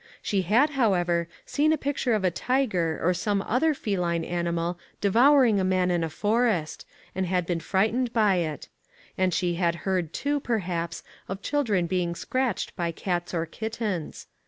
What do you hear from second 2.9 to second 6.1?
or some other feline animal devouring a man in a